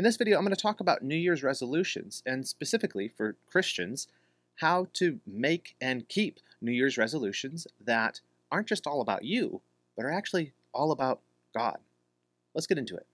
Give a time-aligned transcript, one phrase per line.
[0.00, 4.08] In this video, I'm going to talk about New Year's resolutions, and specifically for Christians,
[4.54, 9.60] how to make and keep New Year's resolutions that aren't just all about you,
[9.94, 11.20] but are actually all about
[11.54, 11.76] God.
[12.54, 13.06] Let's get into it.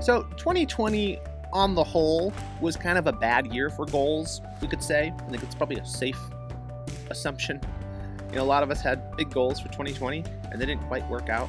[0.00, 1.18] So, 2020
[1.52, 5.12] on the whole was kind of a bad year for goals, we could say.
[5.12, 6.20] I think it's probably a safe
[7.10, 7.60] assumption.
[8.30, 11.04] You know, a lot of us had big goals for 2020 and they didn't quite
[11.10, 11.48] work out.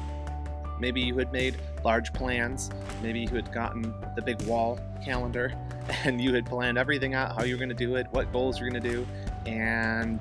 [0.80, 2.70] Maybe you had made large plans.
[3.02, 5.52] Maybe you had gotten the big wall calendar
[6.04, 8.58] and you had planned everything out, how you were going to do it, what goals
[8.58, 9.06] you're going to do,
[9.46, 10.20] and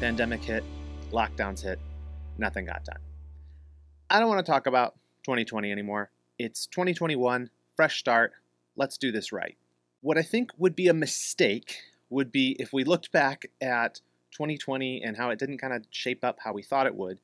[0.00, 0.64] pandemic hit,
[1.10, 1.78] lockdowns hit,
[2.36, 2.98] nothing got done.
[4.10, 4.94] I don't want to talk about
[5.24, 6.10] 2020 anymore.
[6.38, 8.32] It's 2021, fresh start.
[8.76, 9.56] Let's do this right.
[10.00, 11.76] What I think would be a mistake
[12.10, 14.00] would be if we looked back at
[14.32, 17.18] 2020 and how it didn't kind of shape up how we thought it would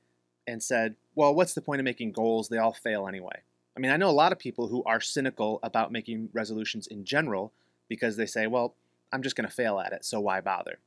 [0.46, 2.48] and said, well, what's the point of making goals?
[2.48, 3.42] They all fail anyway.
[3.76, 7.04] I mean, I know a lot of people who are cynical about making resolutions in
[7.04, 7.52] general
[7.88, 8.74] because they say, well,
[9.12, 10.78] I'm just going to fail at it, so why bother?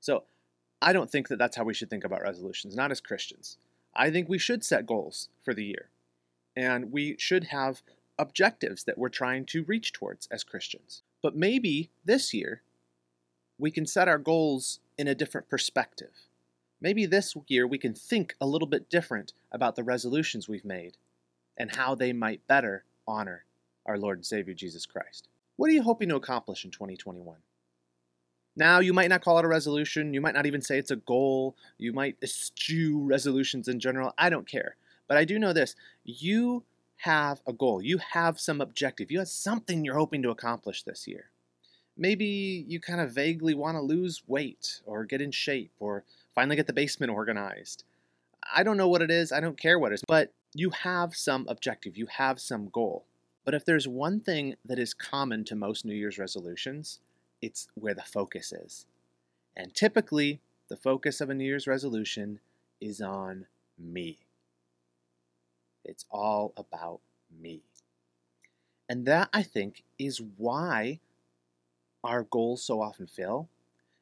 [0.00, 0.24] So
[0.80, 3.58] I don't think that that's how we should think about resolutions, not as Christians.
[3.94, 5.88] I think we should set goals for the year,
[6.56, 7.82] and we should have
[8.18, 11.02] objectives that we're trying to reach towards as Christians.
[11.22, 12.62] But maybe this year,
[13.58, 16.28] we can set our goals in a different perspective.
[16.80, 20.96] Maybe this year we can think a little bit different about the resolutions we've made
[21.56, 23.44] and how they might better honor
[23.84, 25.28] our Lord and Savior Jesus Christ.
[25.56, 27.36] What are you hoping to accomplish in 2021?
[28.56, 30.96] Now, you might not call it a resolution, you might not even say it's a
[30.96, 34.12] goal, you might eschew resolutions in general.
[34.18, 34.76] I don't care.
[35.06, 36.64] But I do know this you
[36.98, 41.06] have a goal, you have some objective, you have something you're hoping to accomplish this
[41.06, 41.30] year.
[41.96, 46.04] Maybe you kind of vaguely want to lose weight or get in shape or
[46.40, 47.84] finally get the basement organized.
[48.56, 51.14] I don't know what it is, I don't care what it is, but you have
[51.14, 53.04] some objective, you have some goal.
[53.44, 57.00] But if there's one thing that is common to most New Year's resolutions,
[57.42, 58.86] it's where the focus is.
[59.54, 62.40] And typically, the focus of a New Year's resolution
[62.80, 63.44] is on
[63.78, 64.20] me.
[65.84, 67.00] It's all about
[67.38, 67.60] me.
[68.88, 71.00] And that, I think, is why
[72.02, 73.50] our goals so often fail,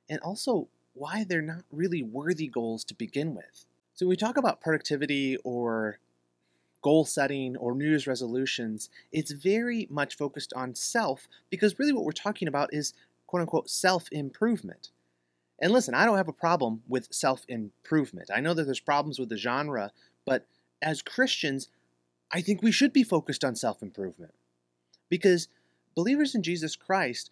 [0.08, 0.68] and also
[0.98, 3.66] why they're not really worthy goals to begin with.
[3.94, 5.98] So, when we talk about productivity or
[6.82, 12.04] goal setting or New Year's resolutions, it's very much focused on self because really what
[12.04, 12.94] we're talking about is
[13.26, 14.90] quote unquote self improvement.
[15.60, 18.30] And listen, I don't have a problem with self improvement.
[18.34, 19.92] I know that there's problems with the genre,
[20.24, 20.46] but
[20.80, 21.68] as Christians,
[22.30, 24.34] I think we should be focused on self improvement.
[25.08, 25.48] Because
[25.94, 27.30] believers in Jesus Christ,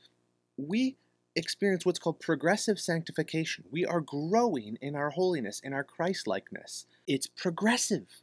[0.57, 0.97] we
[1.37, 3.65] experience what's called progressive sanctification.
[3.71, 6.87] We are growing in our holiness, in our Christ likeness.
[7.07, 8.23] It's progressive,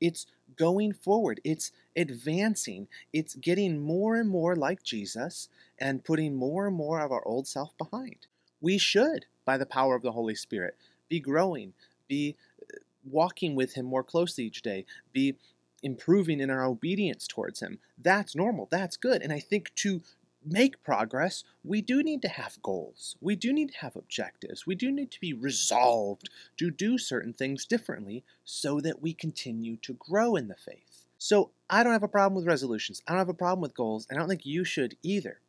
[0.00, 0.26] it's
[0.56, 5.48] going forward, it's advancing, it's getting more and more like Jesus
[5.78, 8.26] and putting more and more of our old self behind.
[8.60, 10.76] We should, by the power of the Holy Spirit,
[11.08, 11.74] be growing,
[12.08, 15.36] be uh, walking with Him more closely each day, be
[15.82, 17.78] improving in our obedience towards Him.
[17.96, 19.22] That's normal, that's good.
[19.22, 20.02] And I think to
[20.44, 23.16] make progress, we do need to have goals.
[23.20, 24.66] We do need to have objectives.
[24.66, 29.76] We do need to be resolved to do certain things differently so that we continue
[29.78, 31.06] to grow in the faith.
[31.18, 33.02] So I don't have a problem with resolutions.
[33.06, 34.06] I don't have a problem with goals.
[34.08, 35.40] and I don't think you should either.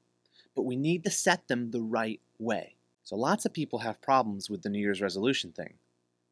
[0.56, 2.76] But we need to set them the right way.
[3.04, 5.76] So lots of people have problems with the New Year's resolution thing.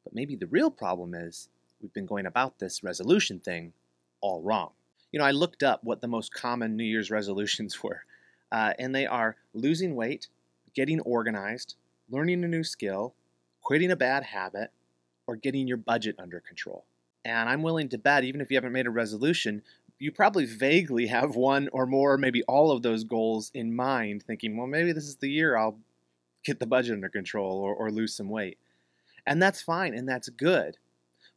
[0.03, 1.49] But maybe the real problem is
[1.81, 3.73] we've been going about this resolution thing
[4.21, 4.71] all wrong.
[5.11, 8.03] You know, I looked up what the most common New Year's resolutions were
[8.51, 10.27] uh, and they are losing weight,
[10.73, 11.75] getting organized,
[12.09, 13.13] learning a new skill,
[13.61, 14.71] quitting a bad habit,
[15.27, 16.85] or getting your budget under control.
[17.25, 19.61] And I'm willing to bet, even if you haven't made a resolution,
[19.99, 24.57] you probably vaguely have one or more, maybe all of those goals in mind, thinking,
[24.57, 25.77] well, maybe this is the year I'll
[26.45, 28.57] get the budget under control or, or lose some weight.
[29.25, 30.77] And that's fine and that's good.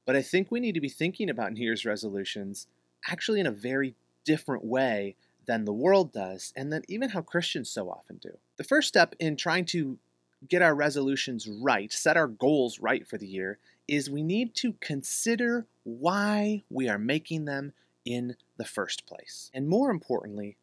[0.07, 2.69] But I think we need to be thinking about New Year's resolutions
[3.09, 5.17] actually in a very different way
[5.51, 8.31] than the world does, and then even how Christians so often do.
[8.57, 9.99] The first step in trying to
[10.49, 13.59] get our resolutions right, set our goals right for the year,
[13.89, 17.73] is we need to consider why we are making them
[18.05, 19.51] in the first place.
[19.53, 20.57] And more importantly,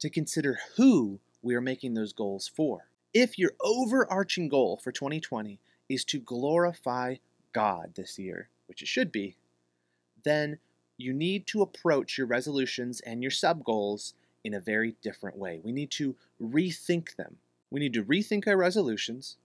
[0.00, 2.88] to consider who we are making those goals for.
[3.12, 7.16] If your overarching goal for 2020 is to glorify
[7.52, 9.36] God this year, which it should be,
[10.24, 10.58] then
[10.96, 15.60] you need to approach your resolutions and your sub goals in a very different way.
[15.64, 17.36] We need to rethink them.
[17.70, 19.36] We need to rethink our resolutions,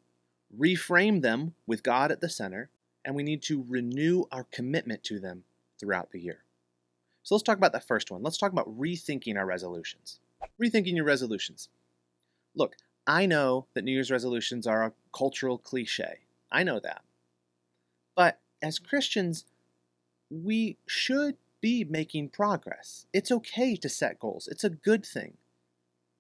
[0.56, 2.70] reframe them with God at the center,
[3.04, 5.44] and we need to renew our commitment to them
[5.80, 6.44] throughout the year.
[7.24, 8.22] So let's talk about the first one.
[8.22, 10.20] Let's talk about rethinking our resolutions.
[10.62, 11.70] Rethinking your resolutions.
[12.56, 12.76] Look,
[13.08, 16.20] I know that New Year's resolutions are a cultural cliche.
[16.52, 17.04] I know that.
[18.16, 19.46] But as Christians,
[20.30, 23.06] we should be making progress.
[23.14, 25.38] It's okay to set goals, it's a good thing.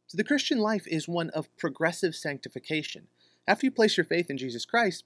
[0.07, 3.07] So the Christian life is one of progressive sanctification.
[3.47, 5.03] After you place your faith in Jesus Christ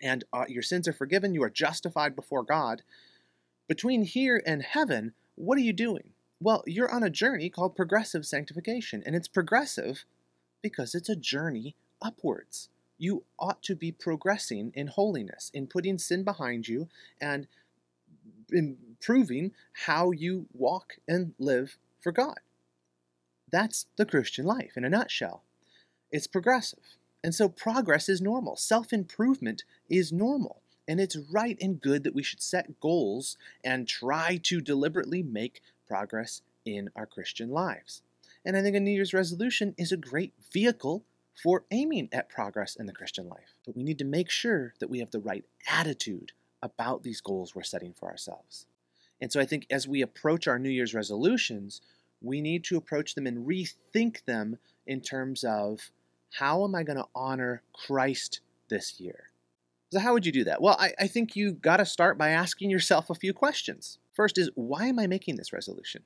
[0.00, 2.82] and uh, your sins are forgiven, you are justified before God.
[3.68, 6.10] Between here and heaven, what are you doing?
[6.40, 10.04] Well, you're on a journey called progressive sanctification, and it's progressive
[10.62, 12.68] because it's a journey upwards.
[12.98, 16.88] You ought to be progressing in holiness, in putting sin behind you,
[17.20, 17.46] and
[19.02, 19.50] improving
[19.86, 22.38] how you walk and live for God.
[23.50, 25.42] That's the Christian life in a nutshell.
[26.12, 26.96] It's progressive.
[27.24, 28.56] And so progress is normal.
[28.56, 30.62] Self improvement is normal.
[30.86, 35.60] And it's right and good that we should set goals and try to deliberately make
[35.86, 38.02] progress in our Christian lives.
[38.44, 41.04] And I think a New Year's resolution is a great vehicle
[41.40, 43.54] for aiming at progress in the Christian life.
[43.64, 46.32] But we need to make sure that we have the right attitude
[46.62, 48.66] about these goals we're setting for ourselves.
[49.22, 51.80] And so I think as we approach our New Year's resolutions,
[52.20, 55.92] we need to approach them and rethink them in terms of
[56.32, 59.30] how am I going to honor Christ this year?
[59.92, 60.60] So, how would you do that?
[60.60, 63.98] Well, I, I think you got to start by asking yourself a few questions.
[64.12, 66.02] First is, why am I making this resolution?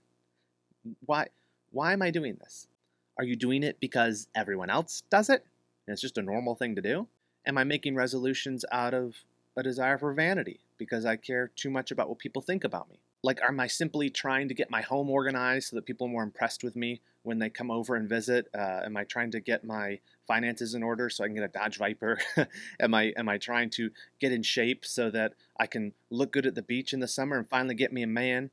[1.06, 1.28] Why,
[1.70, 2.68] why am I doing this?
[3.16, 5.42] Are you doing it because everyone else does it?
[5.86, 7.06] And it's just a normal thing to do?
[7.46, 9.14] Am I making resolutions out of
[9.56, 12.98] a desire for vanity because I care too much about what people think about me?
[13.22, 16.22] Like, am I simply trying to get my home organized so that people are more
[16.22, 18.46] impressed with me when they come over and visit?
[18.54, 21.48] Uh, am I trying to get my finances in order so I can get a
[21.48, 22.18] Dodge Viper?
[22.80, 23.90] am I am I trying to
[24.20, 27.36] get in shape so that I can look good at the beach in the summer
[27.36, 28.50] and finally get me a man?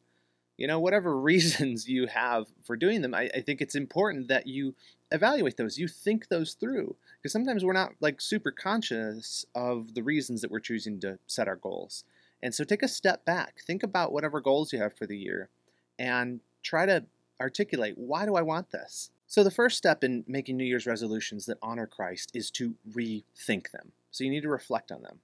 [0.57, 4.47] You know, whatever reasons you have for doing them, I, I think it's important that
[4.47, 4.75] you
[5.11, 5.77] evaluate those.
[5.77, 10.51] You think those through because sometimes we're not like super conscious of the reasons that
[10.51, 12.03] we're choosing to set our goals.
[12.43, 15.49] And so take a step back, think about whatever goals you have for the year,
[15.97, 17.05] and try to
[17.39, 19.11] articulate why do I want this?
[19.27, 23.71] So, the first step in making New Year's resolutions that honor Christ is to rethink
[23.71, 23.93] them.
[24.11, 25.19] So, you need to reflect on them.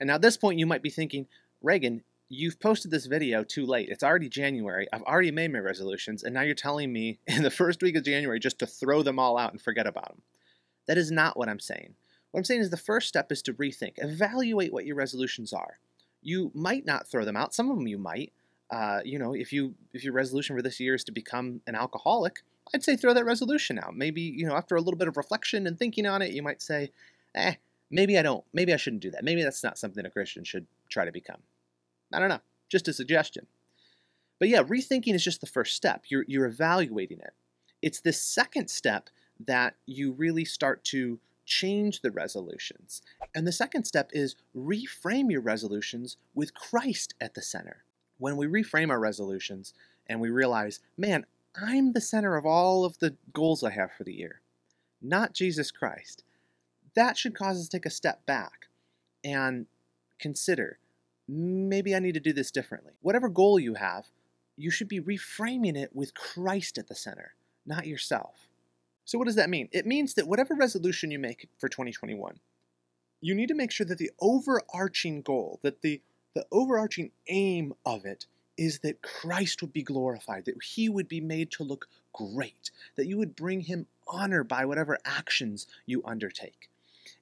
[0.00, 1.26] And now, at this point, you might be thinking,
[1.62, 3.90] Reagan, you've posted this video too late.
[3.90, 4.88] It's already January.
[4.92, 8.04] I've already made my resolutions, and now you're telling me in the first week of
[8.04, 10.22] January just to throw them all out and forget about them.
[10.86, 11.94] That is not what I'm saying.
[12.30, 15.78] What I'm saying is the first step is to rethink, evaluate what your resolutions are
[16.24, 17.54] you might not throw them out.
[17.54, 18.32] Some of them you might.
[18.70, 21.74] Uh, you know, if you if your resolution for this year is to become an
[21.74, 22.42] alcoholic,
[22.74, 23.94] I'd say throw that resolution out.
[23.94, 26.62] Maybe you know after a little bit of reflection and thinking on it, you might
[26.62, 26.90] say,
[27.34, 27.54] eh,
[27.90, 28.44] maybe I don't.
[28.52, 29.22] Maybe I shouldn't do that.
[29.22, 31.40] Maybe that's not something a Christian should try to become.
[32.12, 32.40] I don't know.
[32.68, 33.46] Just a suggestion.
[34.40, 36.04] But yeah, rethinking is just the first step.
[36.08, 37.34] You're you're evaluating it.
[37.82, 39.10] It's the second step
[39.46, 43.02] that you really start to change the resolutions.
[43.34, 47.84] And the second step is reframe your resolutions with Christ at the center.
[48.18, 49.74] When we reframe our resolutions
[50.06, 51.26] and we realize, man,
[51.60, 54.40] I'm the center of all of the goals I have for the year,
[55.00, 56.24] not Jesus Christ,
[56.94, 58.66] that should cause us to take a step back
[59.24, 59.66] and
[60.18, 60.78] consider
[61.28, 62.92] maybe I need to do this differently.
[63.00, 64.06] Whatever goal you have,
[64.56, 67.34] you should be reframing it with Christ at the center,
[67.66, 68.48] not yourself.
[69.04, 69.68] So, what does that mean?
[69.72, 72.38] It means that whatever resolution you make for 2021,
[73.20, 76.00] you need to make sure that the overarching goal, that the,
[76.34, 81.20] the overarching aim of it is that Christ would be glorified, that he would be
[81.20, 86.68] made to look great, that you would bring him honor by whatever actions you undertake.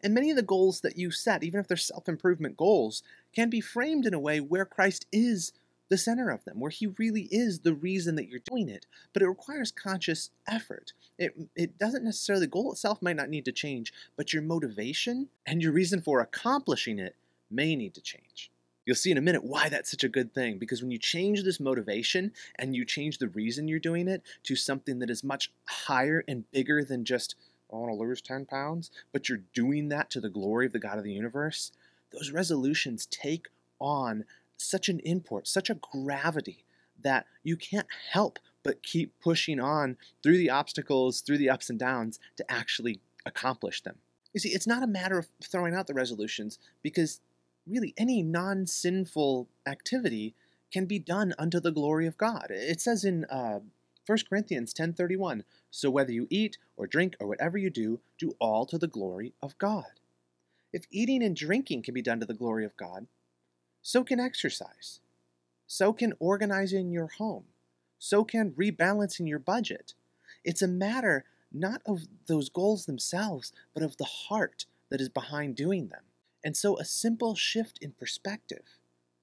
[0.03, 3.03] And many of the goals that you set, even if they're self improvement goals,
[3.35, 5.53] can be framed in a way where Christ is
[5.93, 8.87] the center of them, where He really is the reason that you're doing it.
[9.13, 10.95] But it requires conscious effort.
[11.19, 15.29] It, it doesn't necessarily, the goal itself might not need to change, but your motivation
[15.45, 17.15] and your reason for accomplishing it
[17.51, 18.51] may need to change.
[18.87, 21.45] You'll see in a minute why that's such a good thing because when you change
[21.45, 25.53] this motivation and you change the reason you're doing it to something that is much
[25.67, 27.35] higher and bigger than just,
[27.71, 30.73] oh, I want to lose 10 pounds, but you're doing that to the glory of
[30.73, 31.71] the God of the universe,
[32.13, 34.25] those resolutions take on
[34.62, 36.64] such an import, such a gravity
[37.02, 41.78] that you can't help but keep pushing on through the obstacles, through the ups and
[41.78, 43.97] downs to actually accomplish them.
[44.33, 47.21] You see, it's not a matter of throwing out the resolutions because
[47.66, 50.35] really any non sinful activity
[50.73, 52.47] can be done unto the glory of God.
[52.49, 53.61] It says in uh,
[54.07, 58.64] 1 Corinthians 10:31, "So whether you eat or drink or whatever you do, do all
[58.66, 60.00] to the glory of God."
[60.73, 63.07] If eating and drinking can be done to the glory of God,
[63.83, 65.01] so can exercise.
[65.67, 67.45] So can organizing your home.
[67.99, 69.95] So can rebalancing your budget.
[70.45, 75.57] It's a matter not of those goals themselves, but of the heart that is behind
[75.57, 76.03] doing them.
[76.45, 78.79] And so a simple shift in perspective,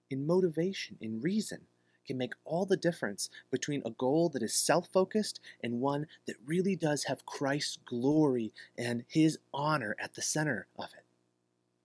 [0.10, 1.62] in motivation, in reason,
[2.08, 6.38] can make all the difference between a goal that is self focused and one that
[6.46, 11.06] really does have Christ's glory and his honor at the center of it.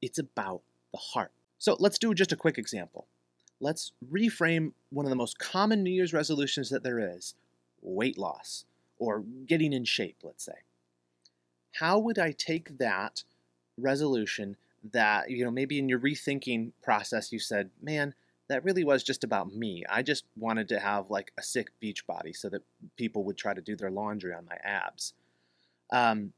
[0.00, 0.62] It's about
[0.92, 1.32] the heart.
[1.58, 3.06] So let's do just a quick example.
[3.60, 7.34] Let's reframe one of the most common New Year's resolutions that there is
[7.80, 8.64] weight loss
[8.98, 10.64] or getting in shape, let's say.
[11.72, 13.24] How would I take that
[13.78, 14.56] resolution
[14.92, 18.14] that, you know, maybe in your rethinking process you said, man,
[18.48, 19.84] that really was just about me.
[19.88, 22.62] I just wanted to have like a sick beach body so that
[22.96, 25.14] people would try to do their laundry on my abs.
[25.90, 26.32] Um,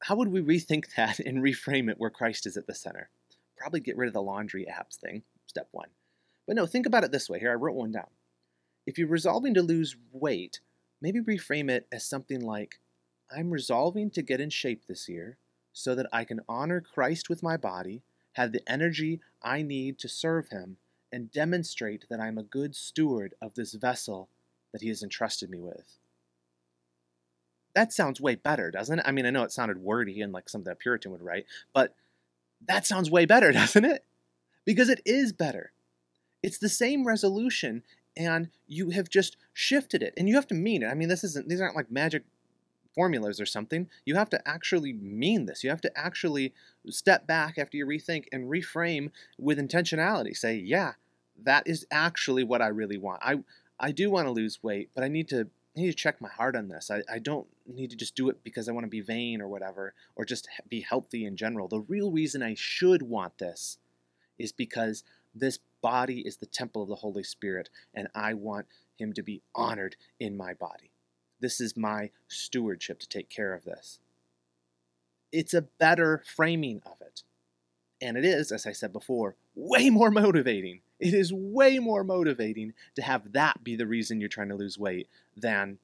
[0.00, 3.10] how would we rethink that and reframe it where Christ is at the center?
[3.58, 5.88] Probably get rid of the laundry apps thing, step one.
[6.46, 7.38] But no, think about it this way.
[7.38, 8.08] Here, I wrote one down.
[8.86, 10.60] If you're resolving to lose weight,
[11.02, 12.78] maybe reframe it as something like
[13.30, 15.36] I'm resolving to get in shape this year
[15.72, 20.08] so that I can honor Christ with my body, have the energy I need to
[20.08, 20.78] serve Him,
[21.12, 24.28] and demonstrate that I'm a good steward of this vessel
[24.72, 25.98] that He has entrusted me with.
[27.74, 29.04] That sounds way better, doesn't it?
[29.06, 31.94] I mean, I know it sounded wordy and like something a Puritan would write, but
[32.66, 34.04] that sounds way better, doesn't it?
[34.64, 35.72] Because it is better.
[36.42, 37.82] It's the same resolution,
[38.16, 40.14] and you have just shifted it.
[40.16, 40.88] And you have to mean it.
[40.88, 42.24] I mean, this isn't these aren't like magic
[42.94, 43.88] formulas or something.
[44.04, 45.62] You have to actually mean this.
[45.62, 46.52] You have to actually
[46.88, 50.36] step back after you rethink and reframe with intentionality.
[50.36, 50.94] Say, yeah,
[51.44, 53.22] that is actually what I really want.
[53.22, 53.36] I
[53.80, 56.28] I do want to lose weight, but I need to I need to check my
[56.28, 56.90] heart on this.
[56.90, 59.46] I, I don't need to just do it because I want to be vain or
[59.46, 61.68] whatever, or just be healthy in general.
[61.68, 63.78] The real reason I should want this
[64.38, 65.04] is because
[65.34, 68.66] this body is the temple of the Holy Spirit, and I want
[68.96, 70.90] Him to be honored in my body.
[71.40, 74.00] This is my stewardship to take care of this.
[75.30, 77.22] It's a better framing of it.
[78.00, 80.80] And it is, as I said before, way more motivating.
[81.00, 84.78] It is way more motivating to have that be the reason you're trying to lose
[84.78, 85.78] weight than,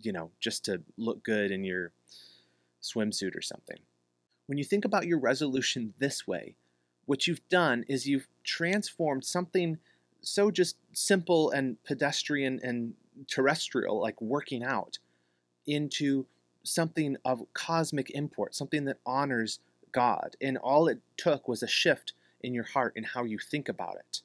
[0.00, 1.92] you know, just to look good in your
[2.82, 3.78] swimsuit or something.
[4.46, 6.54] When you think about your resolution this way,
[7.06, 9.78] what you've done is you've transformed something
[10.22, 12.94] so just simple and pedestrian and
[13.28, 14.98] terrestrial, like working out,
[15.66, 16.26] into
[16.62, 19.60] something of cosmic import, something that honors
[19.92, 20.36] God.
[20.40, 23.96] And all it took was a shift in your heart and how you think about
[23.96, 24.22] it.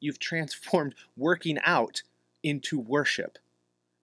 [0.00, 2.02] You've transformed working out
[2.42, 3.38] into worship,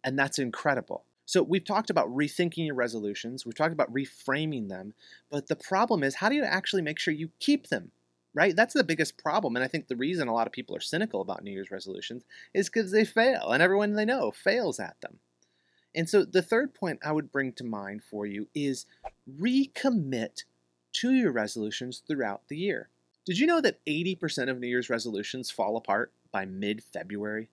[0.04, 1.04] and that's incredible.
[1.26, 4.94] So, we've talked about rethinking your resolutions, we've talked about reframing them,
[5.30, 7.92] but the problem is how do you actually make sure you keep them?
[8.38, 8.56] right?
[8.56, 9.56] That's the biggest problem.
[9.56, 12.24] And I think the reason a lot of people are cynical about New Year's resolutions
[12.54, 15.18] is because they fail, and everyone they know fails at them.
[15.96, 18.86] And so the third point I would bring to mind for you is
[19.40, 20.44] recommit
[20.94, 22.90] to your resolutions throughout the year.
[23.28, 27.50] Did you know that 80% of New Year's resolutions fall apart by mid February?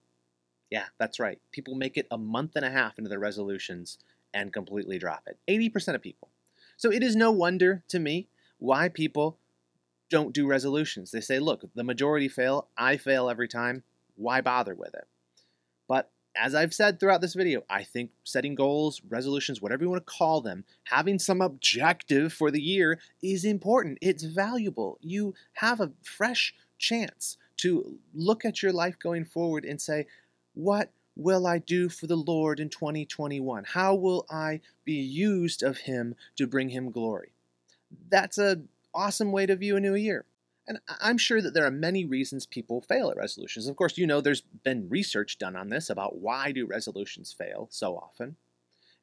[0.71, 1.37] Yeah, that's right.
[1.51, 3.97] People make it a month and a half into their resolutions
[4.33, 5.37] and completely drop it.
[5.49, 6.29] 80% of people.
[6.77, 9.37] So it is no wonder to me why people
[10.09, 11.11] don't do resolutions.
[11.11, 13.83] They say, look, the majority fail, I fail every time,
[14.15, 15.09] why bother with it?
[16.37, 20.13] As I've said throughout this video, I think setting goals, resolutions, whatever you want to
[20.13, 23.97] call them, having some objective for the year is important.
[24.01, 24.97] It's valuable.
[25.01, 30.07] You have a fresh chance to look at your life going forward and say,
[30.53, 33.63] what will I do for the Lord in 2021?
[33.65, 37.31] How will I be used of Him to bring Him glory?
[38.09, 38.61] That's a
[38.93, 40.25] awesome way to view a new year.
[40.67, 43.67] And I'm sure that there are many reasons people fail at resolutions.
[43.67, 47.67] Of course, you know there's been research done on this about why do resolutions fail
[47.69, 48.37] so often.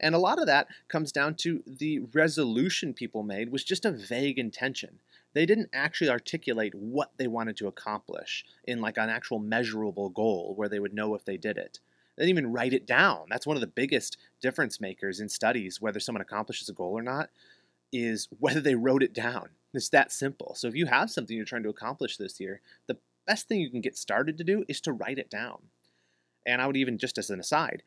[0.01, 3.93] And a lot of that comes down to the resolution people made was just a
[3.93, 4.99] vague intention.
[5.33, 10.55] They didn't actually articulate what they wanted to accomplish in like an actual measurable goal
[10.57, 11.79] where they would know if they did it.
[12.17, 13.27] They didn't even write it down.
[13.31, 17.03] That's one of the biggest difference makers in studies whether someone accomplishes a goal or
[17.03, 17.31] not
[17.93, 19.51] is whether they wrote it down.
[19.75, 20.55] It's that simple.
[20.55, 23.71] So if you have something you're trying to accomplish this year, the best thing you
[23.71, 25.59] can get started to do is to write it down.
[26.47, 27.83] And I would even, just as an aside,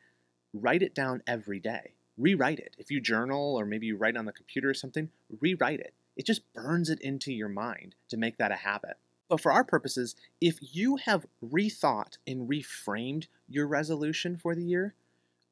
[0.52, 1.92] write it down every day.
[2.18, 2.74] Rewrite it.
[2.78, 5.92] If you journal or maybe you write on the computer or something, rewrite it.
[6.16, 8.96] It just burns it into your mind to make that a habit.
[9.28, 14.94] But for our purposes, if you have rethought and reframed your resolution for the year,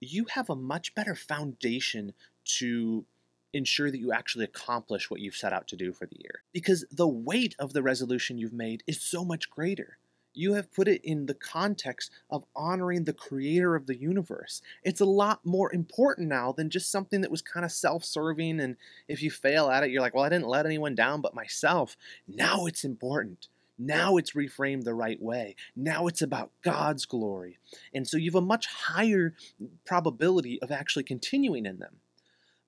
[0.00, 2.14] you have a much better foundation
[2.44, 3.04] to
[3.54, 6.42] ensure that you actually accomplish what you've set out to do for the year.
[6.52, 9.98] Because the weight of the resolution you've made is so much greater.
[10.36, 14.60] You have put it in the context of honoring the creator of the universe.
[14.82, 18.58] It's a lot more important now than just something that was kind of self serving.
[18.58, 21.36] And if you fail at it, you're like, well, I didn't let anyone down but
[21.36, 21.96] myself.
[22.26, 23.46] Now it's important.
[23.78, 25.54] Now it's reframed the right way.
[25.76, 27.58] Now it's about God's glory.
[27.92, 29.34] And so you have a much higher
[29.84, 31.96] probability of actually continuing in them.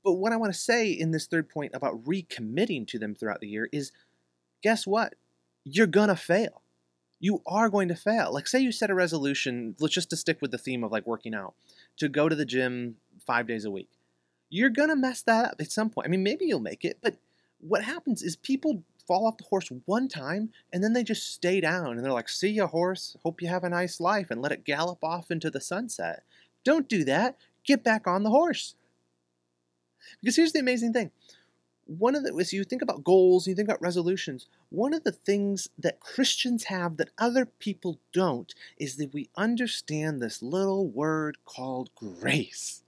[0.07, 3.41] But what I want to say in this third point about recommitting to them throughout
[3.41, 3.91] the year is
[4.63, 5.17] guess what?
[5.65, 6.63] You're going to fail.
[7.19, 8.33] You are going to fail.
[8.33, 11.09] Like, say you set a resolution, let's just to stick with the theme of like
[11.09, 11.55] working out,
[11.97, 13.89] to go to the gym five days a week.
[14.49, 16.07] You're going to mess that up at some point.
[16.07, 17.17] I mean, maybe you'll make it, but
[17.59, 21.61] what happens is people fall off the horse one time and then they just stay
[21.61, 23.17] down and they're like, see ya, horse.
[23.25, 26.23] Hope you have a nice life and let it gallop off into the sunset.
[26.63, 27.37] Don't do that.
[27.65, 28.77] Get back on the horse.
[30.21, 31.11] Because here's the amazing thing.
[31.87, 35.13] One of the, as you think about goals, you think about resolutions, one of the
[35.13, 41.39] things that Christians have that other people don't is that we understand this little word
[41.45, 42.83] called grace.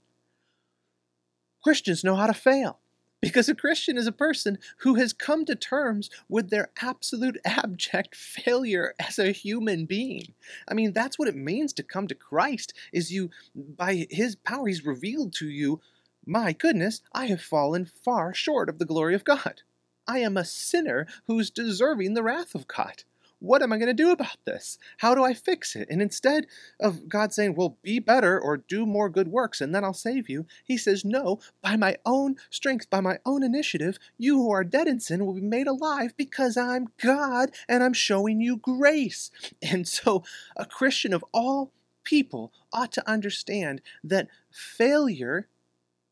[1.63, 2.79] Christians know how to fail.
[3.21, 8.15] Because a Christian is a person who has come to terms with their absolute abject
[8.15, 10.33] failure as a human being.
[10.67, 14.67] I mean, that's what it means to come to Christ is you by his power
[14.67, 15.81] he's revealed to you,
[16.29, 19.61] my goodness, I have fallen far short of the glory of God.
[20.07, 23.03] I am a sinner who's deserving the wrath of God
[23.39, 24.77] what am I going to do about this?
[24.97, 25.87] How do I fix it?
[25.89, 26.45] And instead
[26.79, 30.29] of God saying, well, be better or do more good works and then I'll save
[30.29, 34.63] you, he says, no, by my own strength, by my own initiative, you who are
[34.63, 39.31] dead in sin will be made alive because I'm God and I'm showing you grace.
[39.61, 40.23] And so
[40.55, 41.71] a Christian of all
[42.03, 45.47] people ought to understand that failure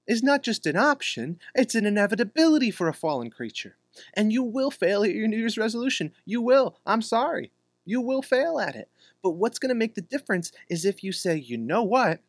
[0.08, 3.76] is not just an option, it's an inevitability for a fallen creature.
[4.14, 6.14] And you will fail at your New Year's resolution.
[6.26, 6.78] You will.
[6.86, 7.52] I'm sorry.
[7.86, 8.90] You will fail at it.
[9.24, 12.20] But what's going to make the difference is if you say, you know what?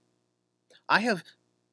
[0.89, 1.23] I have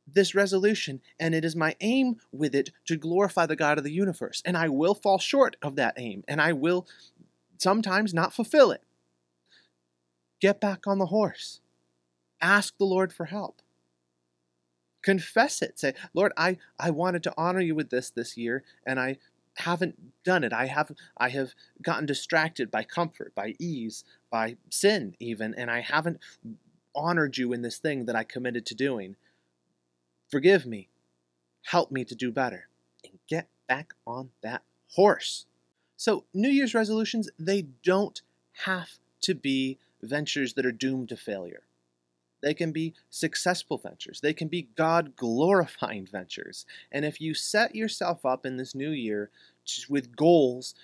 [0.07, 3.91] this resolution, and it is my aim with it to glorify the God of the
[3.91, 4.41] universe.
[4.45, 6.85] And I will fall short of that aim, and I will
[7.57, 8.83] sometimes not fulfill it.
[10.41, 11.61] Get back on the horse.
[12.41, 13.61] Ask the Lord for help.
[15.05, 15.77] Confess it.
[15.77, 19.17] Say, Lord, I, I wanted to honor you with this this year, and I
[19.57, 20.51] haven't done it.
[20.51, 25.81] I have I have gotten distracted by comfort, by ease, by sin even, and I
[25.81, 26.17] haven't
[26.95, 29.15] honored you in this thing that I committed to doing.
[30.31, 30.89] Forgive me.
[31.65, 32.67] Help me to do better
[33.03, 34.63] and get back on that
[34.95, 35.45] horse.
[35.97, 38.23] So, New Year's resolutions, they don't
[38.63, 41.61] have to be ventures that are doomed to failure.
[42.45, 44.21] They can be successful ventures.
[44.21, 46.67] They can be God glorifying ventures.
[46.91, 49.31] And if you set yourself up in this new year
[49.89, 50.75] with goals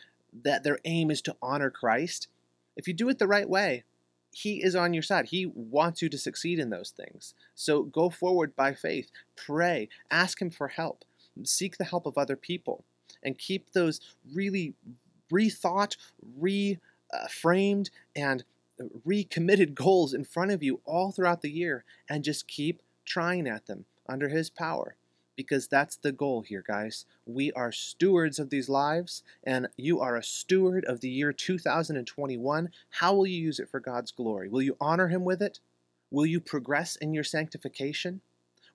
[0.43, 2.29] that their aim is to honor Christ,
[2.75, 3.83] if you do it the right way,
[4.31, 5.27] he is on your side.
[5.27, 7.35] He wants you to succeed in those things.
[7.53, 9.11] So go forward by faith.
[9.35, 9.87] Pray.
[10.09, 11.05] Ask Him for help.
[11.43, 12.85] Seek the help of other people.
[13.21, 14.01] And keep those
[14.33, 14.73] really
[15.31, 15.95] rethought,
[16.39, 18.43] reframed, uh, and
[19.05, 23.65] recommitted goals in front of you all throughout the year and just keep trying at
[23.65, 24.95] them under His power.
[25.37, 27.05] Because that's the goal here, guys.
[27.25, 32.69] We are stewards of these lives, and you are a steward of the year 2021.
[32.89, 34.49] How will you use it for God's glory?
[34.49, 35.59] Will you honor Him with it?
[36.11, 38.21] Will you progress in your sanctification?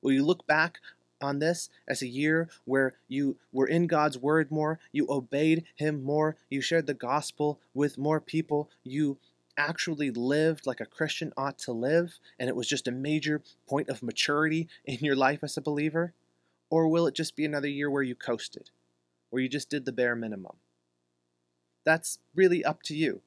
[0.02, 0.80] Will you look back
[1.20, 6.02] on this as a year where you were in God's word more, you obeyed Him
[6.02, 9.18] more, you shared the gospel with more people, you
[9.56, 13.88] actually lived like a Christian ought to live, and it was just a major point
[13.88, 16.14] of maturity in your life as a believer?
[16.70, 18.70] Or will it just be another year where you coasted,
[19.30, 20.56] where you just did the bare minimum?
[21.84, 23.22] That's really up to you.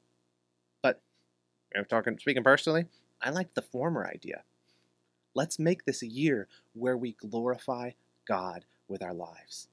[0.81, 1.01] But
[1.75, 2.85] I'm talking speaking personally,
[3.21, 4.43] I like the former idea.
[5.33, 7.91] Let's make this a year where we glorify
[8.27, 9.69] God with our lives.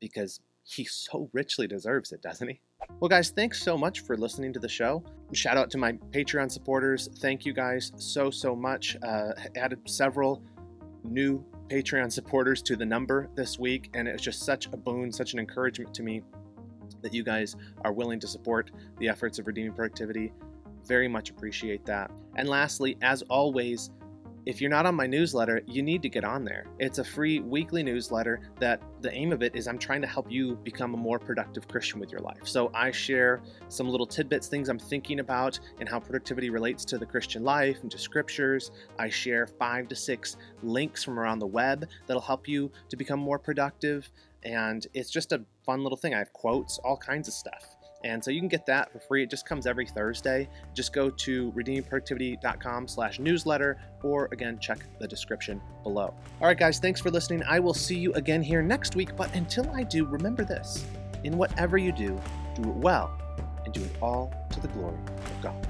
[0.00, 2.60] Because he so richly deserves it, doesn't he?
[3.00, 5.02] Well, guys, thanks so much for listening to the show.
[5.32, 7.08] Shout out to my Patreon supporters.
[7.20, 8.96] Thank you guys so, so much.
[9.02, 10.42] Uh, added several
[11.04, 15.32] new Patreon supporters to the number this week, and it's just such a boon, such
[15.32, 16.22] an encouragement to me
[17.00, 20.32] that you guys are willing to support the efforts of Redeeming Productivity.
[20.86, 22.10] Very much appreciate that.
[22.36, 23.90] And lastly, as always,
[24.48, 26.64] if you're not on my newsletter, you need to get on there.
[26.78, 30.32] It's a free weekly newsletter that the aim of it is I'm trying to help
[30.32, 32.40] you become a more productive Christian with your life.
[32.44, 36.96] So I share some little tidbits, things I'm thinking about, and how productivity relates to
[36.96, 38.70] the Christian life and to scriptures.
[38.98, 43.20] I share five to six links from around the web that'll help you to become
[43.20, 44.10] more productive.
[44.44, 46.14] And it's just a fun little thing.
[46.14, 47.76] I have quotes, all kinds of stuff.
[48.04, 49.24] And so you can get that for free.
[49.24, 50.48] It just comes every Thursday.
[50.74, 56.14] Just go to redeemingproductivity.com slash newsletter, or again, check the description below.
[56.40, 57.42] All right, guys, thanks for listening.
[57.48, 59.16] I will see you again here next week.
[59.16, 60.86] But until I do, remember this
[61.24, 62.20] in whatever you do,
[62.54, 63.10] do it well
[63.64, 65.67] and do it all to the glory of God.